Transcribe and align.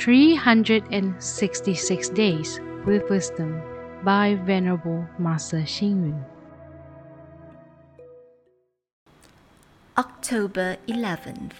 366 0.00 2.08
Days 2.08 2.58
with 2.86 3.08
Wisdom 3.10 3.60
by 4.02 4.34
Venerable 4.46 5.06
Master 5.18 5.58
Xing 5.58 6.06
Yun. 6.06 6.24
October 9.98 10.78
11th. 10.88 11.52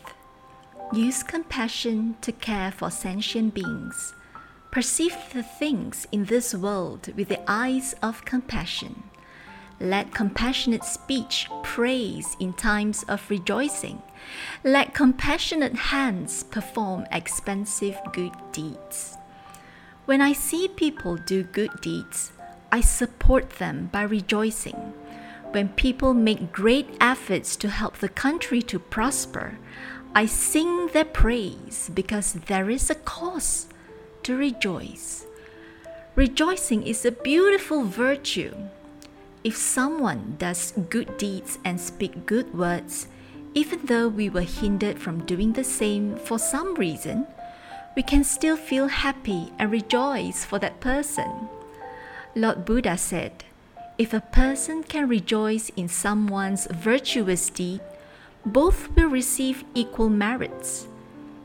Use 0.95 1.23
compassion 1.23 2.17
to 2.23 2.33
care 2.33 2.73
for 2.73 2.91
sentient 2.91 3.53
beings. 3.53 4.15
Perceive 4.71 5.19
the 5.35 5.43
things 5.43 6.07
in 6.11 6.25
this 6.25 6.55
world 6.55 7.13
with 7.19 7.29
the 7.29 7.43
eyes 7.47 7.95
of 8.03 8.25
compassion. 8.25 9.10
Let 9.81 10.13
compassionate 10.13 10.85
speech 10.85 11.49
praise 11.63 12.37
in 12.39 12.53
times 12.53 13.03
of 13.05 13.31
rejoicing. 13.31 14.03
Let 14.63 14.93
compassionate 14.93 15.75
hands 15.75 16.43
perform 16.43 17.07
expensive 17.11 17.99
good 18.13 18.35
deeds. 18.53 19.17
When 20.05 20.21
I 20.21 20.35
see 20.35 20.69
people 20.69 21.17
do 21.17 21.45
good 21.45 21.81
deeds, 21.81 22.31
I 22.71 22.83
support 22.83 23.51
them 23.59 23.89
by 23.91 24.03
rejoicing. 24.03 24.93
When 25.53 25.71
people 25.71 26.13
make 26.13 26.53
great 26.53 26.95
efforts 27.01 27.57
to 27.57 27.71
help 27.71 27.97
the 27.97 28.11
country 28.11 28.61
to 28.63 28.79
prosper, 28.79 29.59
I 30.15 30.27
sing 30.27 30.89
their 30.89 31.07
praise 31.07 31.91
because 31.95 32.35
there 32.35 32.69
is 32.69 32.91
a 32.91 32.95
cause 32.97 33.67
to 34.25 34.37
rejoice. 34.37 35.25
Rejoicing 36.17 36.83
is 36.87 37.07
a 37.07 37.13
beautiful 37.13 37.85
virtue 37.85 38.55
if 39.43 39.57
someone 39.57 40.37
does 40.39 40.73
good 40.91 41.17
deeds 41.17 41.59
and 41.65 41.81
speak 41.81 42.27
good 42.27 42.53
words, 42.55 43.09
even 43.55 43.81
though 43.85 44.09
we 44.09 44.29
were 44.29 44.43
hindered 44.43 44.99
from 44.99 45.25
doing 45.25 45.53
the 45.53 45.65
same 45.65 46.17
for 46.17 46.39
some 46.39 46.75
reason, 46.75 47.27
we 47.97 48.03
can 48.03 48.23
still 48.23 48.57
feel 48.57 48.87
happy 48.87 49.53
and 49.59 49.73
rejoice 49.73 50.45
for 50.45 50.59
that 50.59 50.81
person. 50.81 51.49
Lord 52.35 52.65
Buddha 52.65 52.97
said, 52.97 53.45
if 53.99 54.15
a 54.15 54.21
person 54.21 54.83
can 54.83 55.09
rejoice 55.09 55.71
in 55.77 55.89
someone's 55.89 56.67
virtuous 56.67 57.51
deed, 57.51 57.81
both 58.47 58.89
will 58.97 59.09
receive 59.09 59.65
equal 59.75 60.09
merits. 60.09 60.87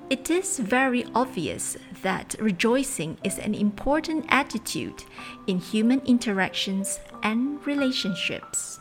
It 0.08 0.30
is 0.30 0.60
very 0.60 1.04
obvious 1.16 1.78
that 2.04 2.36
rejoicing 2.40 3.18
is 3.24 3.40
an 3.40 3.56
important 3.56 4.26
attitude 4.30 5.04
in 5.48 5.58
human 5.58 6.00
interactions 6.02 7.00
and 7.24 7.66
relationships. 7.66 8.80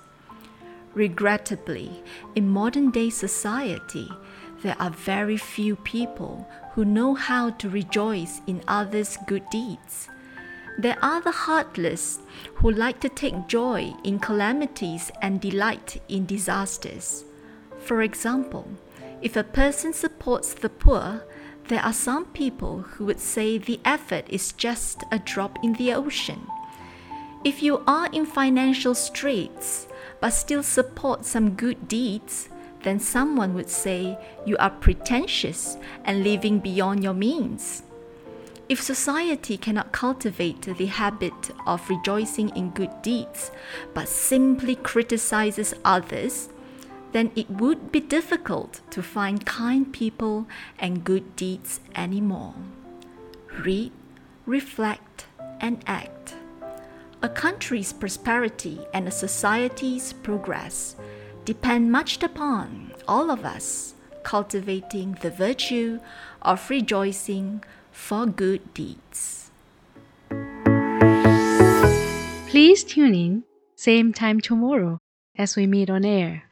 Regrettably, 0.92 2.02
in 2.34 2.50
modern 2.50 2.90
day 2.90 3.08
society, 3.08 4.10
there 4.62 4.76
are 4.78 4.90
very 4.90 5.38
few 5.38 5.76
people 5.76 6.46
who 6.72 6.84
know 6.84 7.14
how 7.14 7.48
to 7.50 7.70
rejoice 7.70 8.42
in 8.46 8.62
others' 8.68 9.16
good 9.26 9.48
deeds. 9.48 10.08
There 10.78 10.98
are 11.02 11.22
the 11.22 11.30
heartless 11.30 12.18
who 12.56 12.70
like 12.70 13.00
to 13.00 13.08
take 13.08 13.46
joy 13.46 13.94
in 14.04 14.18
calamities 14.18 15.10
and 15.22 15.40
delight 15.40 16.02
in 16.06 16.26
disasters. 16.26 17.24
For 17.78 18.02
example, 18.02 18.68
if 19.24 19.36
a 19.36 19.42
person 19.42 19.94
supports 19.94 20.52
the 20.52 20.68
poor, 20.68 21.24
there 21.68 21.80
are 21.80 21.94
some 21.94 22.26
people 22.26 22.82
who 22.82 23.06
would 23.06 23.18
say 23.18 23.56
the 23.56 23.80
effort 23.82 24.26
is 24.28 24.52
just 24.52 25.02
a 25.10 25.18
drop 25.18 25.58
in 25.64 25.72
the 25.72 25.94
ocean. 25.94 26.46
If 27.42 27.62
you 27.62 27.82
are 27.86 28.10
in 28.12 28.26
financial 28.26 28.94
straits 28.94 29.88
but 30.20 30.30
still 30.30 30.62
support 30.62 31.24
some 31.24 31.56
good 31.56 31.88
deeds, 31.88 32.50
then 32.82 33.00
someone 33.00 33.54
would 33.54 33.70
say 33.70 34.18
you 34.44 34.58
are 34.58 34.68
pretentious 34.68 35.78
and 36.04 36.22
living 36.22 36.58
beyond 36.58 37.02
your 37.02 37.14
means. 37.14 37.82
If 38.68 38.82
society 38.82 39.56
cannot 39.56 39.92
cultivate 39.92 40.62
the 40.62 40.86
habit 40.86 41.50
of 41.66 41.88
rejoicing 41.88 42.50
in 42.50 42.70
good 42.70 43.00
deeds, 43.00 43.50
but 43.94 44.08
simply 44.08 44.76
criticizes 44.76 45.72
others, 45.82 46.50
then 47.14 47.30
it 47.36 47.48
would 47.48 47.92
be 47.92 48.00
difficult 48.00 48.80
to 48.90 49.00
find 49.00 49.46
kind 49.46 49.92
people 49.92 50.46
and 50.80 51.04
good 51.04 51.36
deeds 51.36 51.78
anymore. 51.94 52.54
Read, 53.60 53.92
reflect, 54.46 55.26
and 55.60 55.78
act. 55.86 56.34
A 57.22 57.28
country's 57.28 57.92
prosperity 57.92 58.80
and 58.92 59.06
a 59.06 59.12
society's 59.12 60.12
progress 60.12 60.96
depend 61.44 61.92
much 61.92 62.20
upon 62.20 62.92
all 63.06 63.30
of 63.30 63.44
us 63.44 63.94
cultivating 64.24 65.16
the 65.20 65.30
virtue 65.30 66.00
of 66.42 66.68
rejoicing 66.68 67.62
for 67.92 68.26
good 68.26 68.74
deeds. 68.74 69.52
Please 72.50 72.82
tune 72.82 73.14
in, 73.14 73.44
same 73.76 74.12
time 74.12 74.40
tomorrow 74.40 74.98
as 75.36 75.54
we 75.54 75.68
meet 75.68 75.88
on 75.88 76.04
air. 76.04 76.42